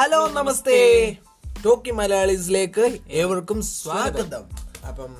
[0.00, 1.16] Hello നമസ്തേ.
[1.64, 4.42] Talkie മലയാളീസിലേക്ക് ഏവർക്കും സ്വാഗതം.
[4.88, 5.16] അപ്പം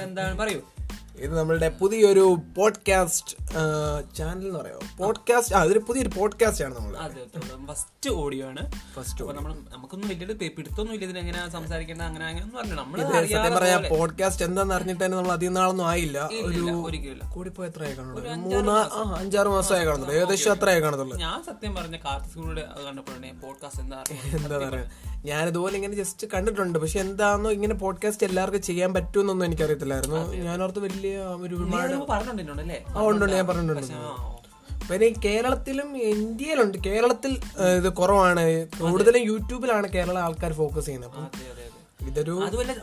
[0.00, 0.38] എന്താണ്?
[0.38, 0.60] പറയൂ.
[1.24, 2.22] ഇത് നമ്മളുടെ പുതിയൊരു
[2.56, 3.32] പോഡ്കാസ്റ്റ്
[4.18, 4.80] ചാനൽ എന്ന് പറയുമോ?
[5.00, 7.24] പോഡ്കാസ്റ്റ് ആ ഇതൊരു പുതിയൊരു പോഡ്കാസ്റ്റ് ആണ് നമ്മൾ അതെ
[7.70, 8.62] ഫസ്റ്റ് ഓഡിയോ ആണ്.
[8.96, 12.98] ഫസ്റ്റ് നമ്മൾ നമുക്കൊന്നും വലിയൊരു പിടുത്തൊന്നും ഇല്ല ഇതിനെങ്ങനെ സംസാരിക്കേണ്ട അങ്ങനെ അങ്ങനെ ഒന്നും അറിഞ്ഞു നമ്മൾ
[13.34, 16.18] സത്യം പറയാം പോഡ്കാസ്റ്റ് എന്താന്ന് അറിഞ്ഞിട്ട് തന്നെ നമ്മൾ അധികം നാളൊന്നും ആയില്ല.
[16.48, 16.62] ഒരു
[17.34, 18.22] കൂടിപ്പോ എത്ര ആയി കാണുള്ളൂ
[18.54, 18.76] മൂന്നാ
[19.20, 20.16] അഞ്ചാറ് മാസമായി കാണുന്നുള്ളൂ.
[20.20, 24.00] ഏകദേശം അത്ര ആയി കാണത്തുള്ളൂ ഞാൻ സത്യം പറഞ്ഞ കാർത്തികൂടെ കണ്ടപ്പോഴാണ് പോഡ്കാസ്റ്റ് എന്താ
[24.38, 24.84] എന്താ പറയാ?
[25.28, 26.76] ഞാൻ ഇതുപോലെ ഇങ്ങനെ ജസ്റ്റ് കണ്ടിട്ടുണ്ട്.
[26.82, 30.20] പക്ഷെ എന്താണെന്നോ ഇങ്ങനെ പോഡ്കാസ്റ്റ് എല്ലാവർക്കും ചെയ്യാൻ പറ്റുമെന്നൊന്നും എനിക്കറിയത്തില്ലായിരുന്നു.
[30.66, 31.09] ഓർത്ത് വലിയ
[31.44, 31.54] ഒരു
[32.10, 33.94] പറഞ്ഞിട്ടുണ്ട് ഞാൻ പറഞ്ഞിട്ടുണ്ട്.
[34.90, 36.78] പിന്നെ കേരളത്തിലും ഇന്ത്യയിലുണ്ട്.
[36.86, 37.32] കേരളത്തിൽ
[37.78, 38.44] ഇത് കുറവാണ്.
[38.80, 41.10] കൂടുതലും യൂട്യൂബിലാണ് കേരള ആൾക്കാർ ഫോക്കസ് ചെയ്യുന്നത്.
[41.10, 42.34] അപ്പം ഇതൊരു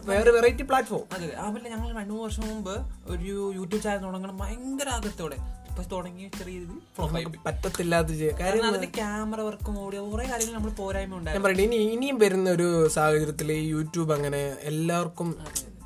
[0.05, 2.73] വേറെ വെറൈറ്റി പ്ലാറ്റ്ഫോം അതെ അതുപോലെ ഞങ്ങൾ രണ്ടു മൂന്ന് വർഷം മുമ്പ്
[3.13, 4.37] ഒരു യൂട്യൂബ് ചാനൽ തുടങ്ങണം.
[4.37, 5.37] ഭയങ്കര ആഗ്രഹത്തോടെ
[5.69, 7.37] ഇപ്പൊ തുടങ്ങി ചെറിയ രീതിയിൽ.
[7.45, 8.07] പറ്റത്തില്ലാത്ത
[8.41, 11.63] കാര്യം അതിന്റെ ക്യാമറ വർക്കും ഓടിയോ കുറെ കാര്യങ്ങൾ നമ്മൾ പോരായ്മ ഉണ്ടായിരുന്നു.
[11.67, 15.29] ഇനി ഇനിയും വരുന്ന ഒരു സാഹചര്യത്തിൽ യൂട്യൂബ് അങ്ങനെ എല്ലാവർക്കും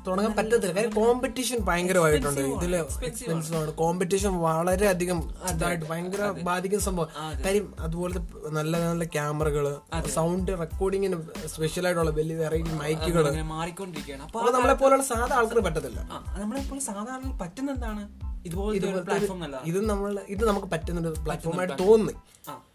[0.06, 0.72] തുടങ്ങാൻ പറ്റത്തില്ല.
[0.76, 2.40] കാര്യം കോമ്പറ്റീഷൻ ഭയങ്കരമായിട്ടുണ്ട്.
[2.40, 3.72] ഇതിൽ എക്സ്പെൻസീവ് ആണ്.
[3.72, 7.08] കോമ്പറ്റീഷൻ വളരെ അധികം ഇതായിട്ട് ഭയങ്കര ബാധിക്കുന്ന സംഭവം.
[7.44, 14.22] കാര്യം അതുപോലത്തെ നല്ല നല്ല ക്യാമറകൾ സൗണ്ട് റെക്കോർഡിങ്ങിന് സ്പെഷ്യൽ ആയിട്ടുള്ള വലിയ വെറൈറ്റി മൈക്കുകൾ മാറിക്കൊണ്ടിരിക്കുകയാണ്.
[14.22, 16.00] അപ്പൊ നമ്മളെ പോലുള്ള സാധാ ആൾക്കാർ പറ്റത്തില്ല.
[16.40, 18.02] നമ്മളെ പോലെ സാധാ സാധാരണ പറ്റുന്ന എന്താണ്
[18.50, 22.12] പ്ലാറ്റ്ഫോം ഇത് നമ്മൾ ഇത് നമുക്ക് പറ്റുന്ന ഒരു പ്ലാറ്റ്ഫോമായിട്ട് തോന്നി.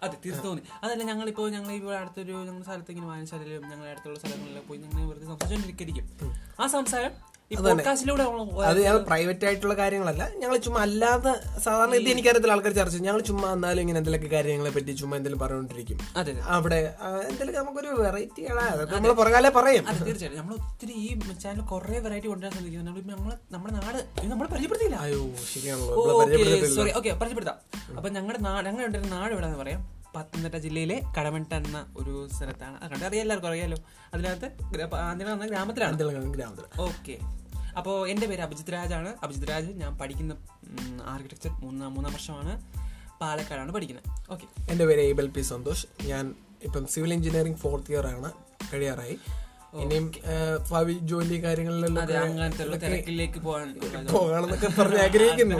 [0.04, 0.64] അതെ തീർച്ചയായും തോന്നി.
[0.84, 5.26] അതല്ല ഞങ്ങളിപ്പോ ഞങ്ങൾ ഇവിടെ അടുത്തൊരു ഞങ്ങളുടെ സ്ഥലത്ത് ഇങ്ങനെ വായനശാലയിലും ഞങ്ങളുടെ അടുത്തുള്ള സ്ഥലങ്ങളിലും പോയി ഞങ്ങൾ വെറുതെ
[5.26, 6.36] സംസാരിച്ചോണ്ടിരിക്കും.
[6.60, 7.12] ആ സംസാരം
[8.70, 10.23] അത് ഞങ്ങൾ പ്രൈവറ്റ് ആയിട്ടുള്ള കാര്യങ്ങളല്ല.
[10.38, 13.06] ഞങ്ങൾ ചുമ്മാ അല്ലാതെ സാധാരണ ഇത് എനിക്കറിയത്തില്ല ആൾക്കാർ ചർച്ച ചെയ്യും.
[13.06, 16.00] ഞങ്ങൾ ചുമ്മാ എന്നാലും ഇങ്ങനെ എന്തെങ്കിലുമൊക്കെ കാര്യങ്ങളെ പറ്റി ചുമ്മാ എന്തെങ്കിലും പറഞ്ഞുകൊണ്ടിരിക്കും.
[16.48, 16.95] അവിടെ
[17.30, 19.84] എന്തെങ്കിലും നമുക്കൊരു വെറൈറ്റി അതൊക്കെ നമ്മൾ പുറകാലെ പറയും.
[20.06, 20.42] തീർച്ചയായിട്ടും.
[20.42, 22.92] നമ്മൾ ഒത്തിരി ഈ ചാനൽ കുറെ വെറൈറ്റി കൊണ്ടുവരാൻ ശ്രമിക്കുന്നു.
[23.16, 25.00] നമ്മളെ നമ്മുടെ നാട് നമ്മൾ പരിചയപ്പെടുത്തിയില്ല.
[25.08, 25.22] അയ്യോ
[25.54, 26.76] ശരിയാണല്ലോ.
[26.76, 27.59] സോറി ഓക്കെ പരിചയപ്പെടുത്താം.
[27.98, 29.98] അപ്പൊ ഞങ്ങളുടെ നാട് ഞങ്ങളുടെ നാട് എവിടെയാന്ന് പറയാം.
[30.16, 32.78] പത്തനംതിട്ട ജില്ലയിലെ കടമട്ട എന്ന ഒരു സ്ഥലത്താണ്.
[32.89, 33.77] കണ്ടറിയാം എല്ലാവർക്കും അറിയാലോ.
[34.14, 35.92] അതിനകത്ത് ഗ്രാമത്തിലാണ് ആന്ധ്ര എന്ന ഗ്രാമത്തിലാണ്.
[35.92, 37.17] എന്തെങ്കിലും ഗ്രാമത്തിൽ ഓക്കെ.
[37.77, 39.15] അപ്പോൾ എന്റെ പേര് അഭിജിത് രാജാണ്.
[39.23, 40.33] അഭിജിത് രാജ് ഞാൻ പഠിക്കുന്ന
[41.05, 42.54] ആർക്കിടെക്ചർ മൂന്നാം മൂന്നാം വർഷമാണ്
[43.21, 44.32] പാലക്കാടാണ് പഠിക്കുന്നത്.
[44.32, 45.86] ഓക്കെ എന്റെ പേര് എബൽ പി സന്തോഷ്.
[46.05, 48.32] ഞാൻ ഇപ്പം സിവിൽ എഞ്ചിനീയറിംഗ് ഫോർത്ത് ഇയർ ആണ്
[48.73, 49.17] കഴിയാറായി.
[49.73, 50.11] ഇനിയും
[50.70, 52.08] ഭാവി ജോലി കാര്യങ്ങളിലെല്ലാം
[52.83, 53.80] തിരക്കിലേക്ക് പോകാൻ
[54.14, 55.58] പോകണമെന്നൊക്കെ പറഞ്ഞ് ആഗ്രഹിക്കുന്നു.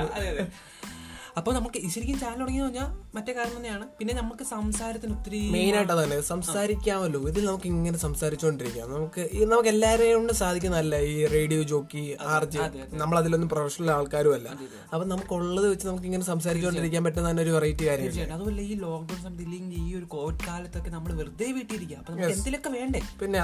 [1.38, 3.86] അപ്പോൾ നമുക്ക് ശരിക്കും ചാനൽ തുടങ്ങിയെന്ന് പറഞ്ഞാൽ മറ്റേ കാരണം തന്നെയാണ്.
[4.00, 10.18] പിന്നെ നമുക്ക് സംസാരത്തിന് ഒത്തിരി മെയിൻ ആയിട്ട് അതന്നെ സംസാരിക്കാമല്ലോ ഇതിൽ നമുക്ക് ഇങ്ങനെ സംസാരിച്ചുകൊണ്ടിരിക്കാം നമുക്ക് നമുക്ക് എല്ലാവരെയും
[10.20, 12.04] കൊണ്ട് സാധിക്കുന്നതല്ല ഈ റേഡിയോ ജോക്കി
[12.36, 12.60] ആർജി.
[13.02, 14.50] നമ്മൾ അതിലൊന്നും പ്രൊഫഷണൽ ആൾക്കാരും അല്ല.
[14.94, 19.44] അപ്പൊ നമുക്കുള്ളത് വെച്ച് നമുക്ക് ഇങ്ങനെ സംസാരിച്ചുകൊണ്ടിരിക്കാൻ പറ്റുന്ന തന്നെ ഒരു വെറൈറ്റി കാര്യം അതുപോലെ ഈ ലോക്ക്ഡൌൺ സമയത്ത്
[19.48, 23.02] ഇല്ലെങ്കിൽ ഈ ഒരു കോവിഡ് കാലത്തൊക്കെ നമ്മൾ വെറുതെ വീട്ടിരിക്കുക അപ്പൊ നമുക്ക് എന്തെങ്കിലുമൊക്കെ വേണ്ടേ?
[23.22, 23.40] പിന്നെ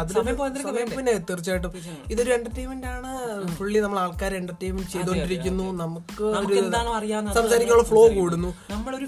[0.98, 1.72] പിന്നെ തീർച്ചയായിട്ടും.
[2.14, 3.10] ഇതൊരു എന്റർടൈൻമെന്റ് ആണ്.
[3.58, 6.24] ഫുള്ളി നമ്മൾ ആൾക്കാരെ എന്റർടൈൻമെന്റ് ചെയ്തുകൊണ്ടിരിക്കുന്നു നമുക്ക്
[7.40, 8.50] സംസാരിക്കാനുള്ള ഫ്ലോ കൂടുന്നു.
[8.74, 9.08] നമ്മളൊരു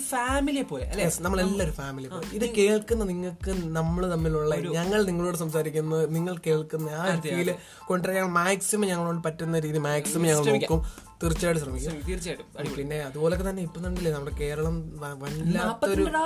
[0.55, 1.05] ഫാമിലിയെ പോലെ അല്ലെ?
[1.21, 7.49] നമ്മളെല്ലാവരും ഫാമിലി ഇത് കേൾക്കുന്ന നിങ്ങൾക്ക് നമ്മൾ തമ്മിലുള്ള ഞങ്ങൾ നിങ്ങളോട് സംസാരിക്കുന്നത് നിങ്ങൾ കേൾക്കുന്ന ആ രീതിയിൽ
[7.85, 10.81] കൊണ്ടുവരാൻ മാക്സിമം ഞങ്ങളോട് പറ്റുന്ന രീതി മാക്സിമം ഞങ്ങൾ നോക്കും.
[11.21, 11.93] തീർച്ചയായിട്ടും ശ്രമിക്കും.
[12.07, 12.73] തീർച്ചയായിട്ടും.
[12.77, 14.75] പിന്നെ അതുപോലൊക്കെ തന്നെ ഇപ്പൊ കണ്ടില്ലേ നമ്മുടെ കേരളം
[15.21, 16.23] വല്ലാത്തൊരു നാപ്പത്തിരണ്ടാ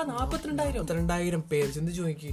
[0.74, 1.42] നാപ്പത്തിരണ്ടായിരം.
[1.52, 1.70] പേര്.
[1.76, 2.30] ചിന്തിച്ചു നോക്കി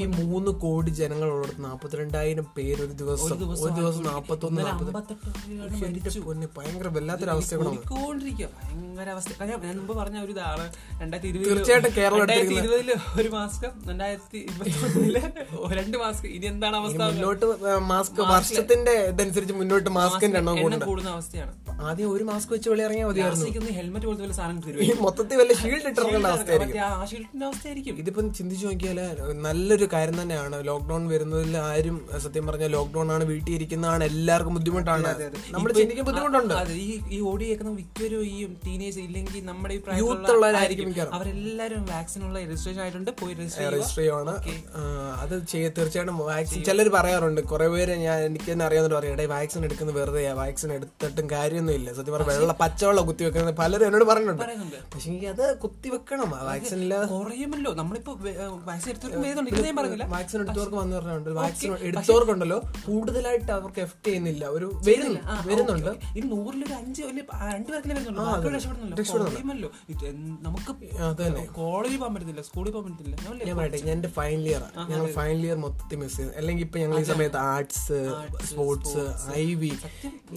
[0.00, 3.26] ഈ മൂന്ന് കോടി ജനങ്ങളുള്ളത് നാപ്പത്തിരണ്ടായിരം പേര് ഒരു ദിവസം.
[3.66, 7.30] ഒരു ദിവസം നാപ്പത്തൊന്ന് നാപ്പത്തി അമ്പത്തെട്ട് എന്റെ പൊന്നെ ഭയങ്കര വല്ലാത്തൊരു
[7.64, 8.48] കൂടിക്കൊണ്ടിരിക്കുക.
[8.58, 9.30] ഭയങ്കര അവസ്ഥ.
[9.50, 10.66] ഞാൻ മുമ്പ് പറഞ്ഞ ഒരു ഇതാണ്.
[11.02, 12.90] രണ്ടായിരത്തി ഇരുപത് തീർച്ചയായിട്ടും കേരളം രണ്ടായിരത്തി ഇരുപതിൽ
[13.20, 14.38] ഒരു മാസ്ക് രണ്ടായിരത്തി
[14.68, 15.16] ഇരുപത്തൊന്നിൽ
[15.80, 16.26] രണ്ട് മാസ്ക്.
[16.36, 17.02] ഇനി എന്താണ് അവസ്ഥ?
[17.02, 17.46] മുന്നോട്ട്
[17.92, 20.58] മാസ്ക് വർഷത്തിന്റെ ഇതനുസരിച്ച് മുന്നോട്ട് മാസ്കിന്റെ എണ്ണം
[20.90, 21.54] കൂടുന്ന അവസ്ഥയാണ്.
[22.00, 23.72] ആദ്യം ഒരു മാസ്ക് വെച്ച് വെളി ഇറങ്ങിയാൽ മതിയായിരുന്നു.
[23.78, 26.78] ഹെൽമെറ്റ് പോലത്തെ വല്ല സാധനം ഈ മൊത്തത്തിൽ വല്ല ഷീൽഡ് ഇട്ടിറങ്ങേണ്ട അവസ്ഥയായിരിക്കും.
[26.84, 27.94] ആ ഷീൽഡിന്റെ അവസ്ഥയായിരിക്കും.
[28.02, 28.98] ഇതിപ്പം ചിന്തിച്ചു നോക്കിയാൽ
[29.46, 30.56] നല്ലൊരു കാര്യം തന്നെയാണ്.
[30.68, 35.12] ലോക്ക്ഡൌൺ വരുന്നതിൽ ആരും സത്യം പറഞ്ഞ ലോക്ക്ഡൌൺ ആണ് വീട്ടിൽ ഇരിക്കുന്നതാണ് എല്ലാവർക്കും ബുദ്ധിമുട്ടാണ്.
[35.56, 36.54] നമ്മൾ ചിന്തിക്കാൻ ബുദ്ധിമുട്ടുണ്ട്.
[36.86, 42.36] ഈ ഈ ഓടി കേൾക്കുന്ന മിക്കവരും ഈ ടീനേജ് ഇല്ലെങ്കിൽ നമ്മുടെ ഈ യൂത്ത് ഉള്ളവരായിരിക്കും അവരെല്ലാവരും വാക്സിൻ ഉള്ള
[42.46, 43.12] രജിസ്ട്രേഷൻ ആയിട്ടുണ്ട്.
[43.20, 44.36] പോയി രജിസ്റ്റർ ചെയ്യണം
[45.22, 47.42] അത് ചെയ്യ തീർച്ചയായിട്ടും വാക്സിൻ ചിലർ പറയാറുണ്ട്.
[47.52, 50.32] കുറെ പേര് ഞാൻ എനിക്ക് തന്നെ അറിയാവുന്നവർ പറയാം വാക്സിൻ എടുക്കുന്നത് വെറുതെയാ.
[50.42, 51.89] വാക്സിൻ എടുത്തിട്ടും കാര്യമൊന്നുമില്ല.
[51.98, 54.44] സത്യം പറഞ്ഞ വെള്ള പച്ചവെള്ളം കുത്തി വെക്കുന്നത് പലരും എന്നോട് പറഞ്ഞിട്ടുണ്ട്.
[54.92, 56.30] പക്ഷെ എനിക്ക് അത് കുത്തി വെക്കണം.
[56.50, 57.72] വാക്സിൻ ഇല്ല കുറയുമല്ലോ.
[57.80, 58.12] നമ്മളിപ്പോ
[58.70, 59.18] വാക്സിൻ എടുത്തവർക്ക്
[60.14, 62.58] വാക്സിൻ എടുത്തവർക്ക് വന്നു പറഞ്ഞിട്ടുണ്ട് വാക്സിൻ എടുത്തവർക്കുണ്ടല്ലോ.
[62.86, 64.44] കൂടുതലായിട്ട് അവർക്ക് എഫക്ട് ചെയ്യുന്നില്ല.
[64.56, 65.20] ഒരു വരുന്നു
[65.50, 65.92] വരുന്നുണ്ട്.
[66.16, 67.00] ഈ നൂറിലൊരു അഞ്ച്
[67.56, 69.70] രണ്ടു വരുന്നുള്ളൂ.
[69.94, 70.06] ഇത്
[70.46, 70.72] നമുക്ക്
[71.58, 73.16] കോളേജിൽ പോകാൻ പറ്റുന്നില്ല സ്കൂളിൽ പോകാൻ പറ്റുന്നില്ല
[73.48, 73.80] ഞാൻ പറയട്ടെ.
[73.88, 77.40] ഞാൻ എന്റെ ഫൈനൽ ഇയർ ഞങ്ങൾ ഫൈനൽ ഇയർ മൊത്തത്തിൽ മിസ് ചെയ്യുന്നത് അല്ലെങ്കിൽ ഇപ്പൊ ഞങ്ങൾ ഈ സമയത്ത്
[77.52, 77.98] ആർട്സ്
[78.50, 79.04] സ്പോർട്സ്
[79.44, 79.72] ഐ വി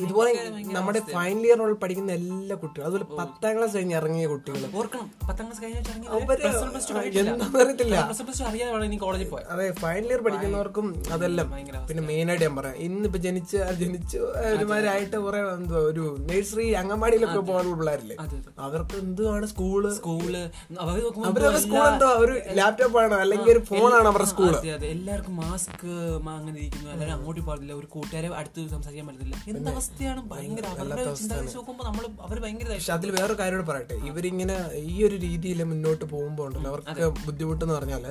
[0.02, 0.32] ഇതുപോലെ
[0.76, 5.08] നമ്മുടെ ഫൈനൽ ഇയർ പഠിക്കുന്ന എല്ലാ കുട്ടികളും അതുപോലെ പത്താം ക്ലാസ് കഴിഞ്ഞ് ഇറങ്ങിയ കുട്ടികൾ ഓർക്കണം.
[5.30, 5.80] പത്താം ക്ലാസ് കഴിഞ്ഞ
[9.54, 10.86] അതെ ഫൈനൽ ഇയർ പഠിക്കുന്നവർക്കും
[11.16, 11.48] അതെല്ലാം.
[11.90, 13.52] പിന്നെ മെയിൻ ആയിട്ട് ഞാൻ പറയാം ഇന്നിപ്പോ ജനിച്ച
[13.82, 14.20] ജനിച്ചു
[14.54, 18.18] ഒരുമാരായിട്ട് കുറെ എന്തോ ഒരു നഴ്സറി അംഗൻവാടിയിലൊക്കെ പോകുന്ന പിള്ളേരില്ലേ?
[18.68, 20.32] അവർക്ക് എന്തുവാണ് സ്കൂൾ സ്കൂൾ
[21.26, 25.88] അവരുടെ സ്കൂൾ എന്തോ ഒരു ലാപ്ടോപ്പ് ആണോ അല്ലെങ്കിൽ ഒരു ഫോണാണ് അവരുടെ സ്കൂൾ അതെ എല്ലാവർക്കും മാസ്ക്
[26.34, 26.90] അങ്ങനെ ഇരിക്കുന്നു.
[26.94, 29.36] എല്ലാവരും അങ്ങോട്ട് പാടില്ല ഒരു കൂട്ടുകാരെ അടുത്ത് സംസാരിക്കാൻ പറ്റത്തില്ല.
[29.52, 31.58] എന്ത് അവസ്ഥയാണ് ഭയങ്കര അവരുടെ ചിന്ത വെച്ച്
[32.24, 36.70] അവർ ഭയങ്കര പക്ഷെ അതിൽ വേറെ കാര്യം കൂടെ പറയട്ടെ ഇവരിങ്ങനെ ഈ ഒരു രീതിയിൽ മുന്നോട്ട് പോകുമ്പോൾ ഉണ്ടല്ലോ
[36.74, 38.06] അവർക്ക് ബുദ്ധിമുട്ടെന്ന് പറഞ്ഞാൽ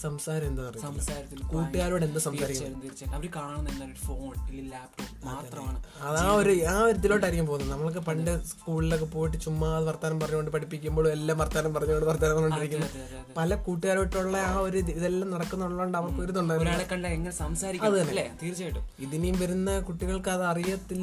[0.00, 6.18] സംസാരം എന്താ പറയുക സംസാരത്തിൽ കൂട്ടുകാരോട് എന്താ സംസാരിക്കുന്നത് കാണുന്ന എന്താണ് ഒരു ഫോൺ അല്ലെങ്കിൽ ലാപ്ടോപ്പ് മാത്രമാണ് അത്
[6.20, 7.70] ആ ഒരു ആ ഒരു ഇതിലോട്ടായിരിക്കും പോകുന്നത്.
[7.72, 13.54] നമ്മളൊക്കെ പണ്ട് സ്കൂളിലൊക്കെ പോയിട്ട് ചുമ്മാ വർത്താനം പറഞ്ഞുകൊണ്ട് പഠിപ്പിക്കുമ്പോഴും എല്ലാം വർത്താനം പറഞ്ഞുകൊണ്ട് വർത്താനം പറഞ്ഞുകൊണ്ടിരിക്കുന്നത് അതെ പല
[13.64, 17.96] കൂട്ടുകാരോട്ടുള്ള ആ ഒരു ഇത് ഇതെല്ലാം നടക്കുന്നുള്ളതുകൊണ്ട് അവർക്ക് ഒരു ഒരാളെ കണ്ട എങ്ങനെ സംസാരിക്കും
[18.42, 18.84] തീർച്ചയായിട്ടും.
[19.04, 20.44] ഇതിനെയും വരുന്ന കുട്ടികൾക്ക് അത്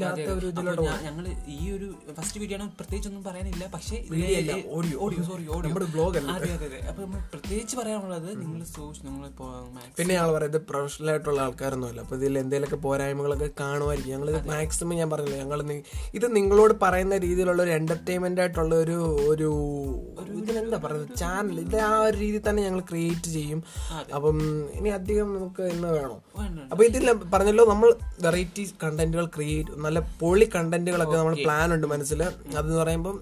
[0.03, 1.87] അറിയത്തില്ലാത്ത ഒരു ഇതിലോട്ട് ഞാ- ഈ ഒരു
[2.17, 3.97] ഫസ്റ്റ് വീഡിയോ ആണ് പ്രത്യേകിച്ച് ഒന്നും പറയാനില്ല പക്ഷേ
[4.71, 6.31] audio audio sorry audio blog അല്ല?
[6.37, 9.47] അതെ അതെ അപ്പൊ നമ്മൾ പ്രത്യേകിച്ച് പറയാനുള്ളത് നിങ്ങൾ സൂക്ഷിച്ച് നിങ്ങളിപ്പോ
[9.97, 12.01] പിന്നെ ഞങ്ങൾ പറയുന്നത് പ്രൊഫഷണൽ ആയിട്ടുള്ള ആൾക്കാരൊന്നുമല്ല.
[12.01, 14.13] അപ്പൊ ഇതിൽ എന്തെങ്കിലുമൊക്കെ പോരായ്മകളൊക്കെ കാണുമായിരിക്കും.
[14.15, 15.59] ഞങ്ങൾ മാക്സിമം ഞാൻ പറഞ്ഞില്ല ഞങ്ങൾ
[16.13, 18.97] ഇത് നിങ്ങളോട് പറയുന്ന രീതിയിലുള്ള ഒരു എന്റർടൈൻമെന്റ് ആയിട്ടുള്ള ഒരു
[19.31, 19.49] ഒരു
[20.39, 23.59] ഇതിലെന്താ പറയുന്നത് ചാനൽ ഇത് ആ ഒരു രീതി തന്നെ ഞങ്ങൾ ക്രിയേറ്റ് ചെയ്യും.
[24.15, 24.39] അപ്പം
[24.71, 26.17] ഇനി അധികം നമുക്ക് ഇന്ന് വേണോ.
[26.71, 27.89] അപ്പൊ ഇതിൽ പറഞ്ഞല്ലോ നമ്മൾ
[28.21, 33.15] വെറൈറ്റി കണ്ടന്റുകൾ ക്രിയേറ്റ് നല്ല പൊളി കണ്ടന്റുകളൊക്കെ നമ്മൾ പ്ലാൻ ഉണ്ട് മനസ്സിൽ അതെന്ന് പറയുമ്പോൾ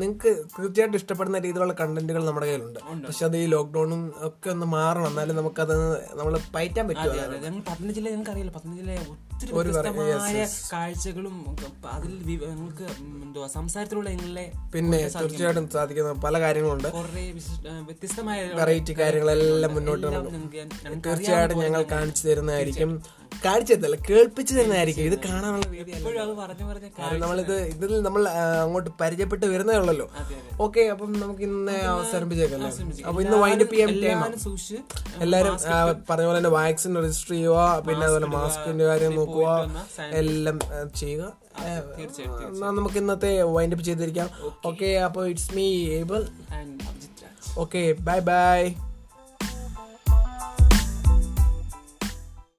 [0.00, 2.80] നിങ്ങൾക്ക് തീർച്ചയായിട്ടും ഇഷ്ടപ്പെടുന്ന രീതിയിലുള്ള കണ്ടന്റുകൾ നമ്മുടെ കയ്യിലുണ്ട്.
[3.06, 5.06] പക്ഷെ അത് ഈ ലോക്ക്ഡൌണും ഒക്കെ ഒന്ന് മാറണം.
[5.06, 5.74] എന്നാലും നമുക്കത്
[6.18, 7.22] നമ്മൾ പയറ്റാൻ പറ്റില്ല
[7.68, 8.90] പത്തനംതിട്ട ജില്ല നിങ്ങൾക്ക് അറിയില്ല പത്തനംതിട്ട
[9.32, 11.36] ഒത്തിരി വ്യത്യസ്തമായ കാഴ്ചകളും
[11.94, 12.86] അതിൽ നിങ്ങൾക്ക്
[13.24, 16.88] എന്തുവാ സംസാരത്തിലൂടെ നിങ്ങളെ പിന്നെ തീർച്ചയായിട്ടും സാധിക്കുന്ന പല കാര്യങ്ങളുണ്ട്.
[16.98, 17.24] കുറെ
[17.88, 20.06] വ്യത്യസ്തമായ വെറൈറ്റി കാര്യങ്ങളെല്ലാം മുന്നോട്ട്
[21.08, 22.92] തീർച്ചയായിട്ടും ഞങ്ങൾ കാണിച്ചു തരുന്നതായിരിക്കും.
[23.44, 25.04] കാണിച്ചു തരത്തില്ല കേൾപ്പിച്ചു തരുന്നതായിരിക്കും.
[25.10, 25.64] ഇത് കാണാനുള്ള
[27.22, 28.22] നമ്മളിത് ഇതിൽ നമ്മൾ
[28.64, 30.06] അങ്ങോട്ട് പരിചയപ്പെട്ട് വരുന്നേ ഉള്ളല്ലോ.
[30.64, 32.70] ഓക്കെ അപ്പം നമുക്ക് ഇന്ന് അവസാനിപ്പിച്ചേക്കല്ലേ
[33.08, 33.90] അപ്പൊ ഇന്ന് വൈൻഡ് അപ്പ് ചെയ്യാൻ
[35.24, 35.56] എല്ലാവരും
[36.10, 37.58] പറഞ്ഞ പോലെ തന്നെ വാക്സിൻ രജിസ്റ്റർ ചെയ്യുക.
[37.88, 39.48] പിന്നെ അതുപോലെ മാസ്കിന്റെ കാര്യം നോക്കുക.
[40.12, 40.58] എല്ലാം
[40.96, 41.24] ചെയ്യുക.
[42.60, 44.30] നമുക്ക് ഇന്നത്തെ വൈൻഡ് അപ്പ് ചെയ്തിരിക്കാം
[44.66, 46.26] ഓക്കെ അപ്പോൾ it's me Abel
[47.58, 48.74] okay bye bye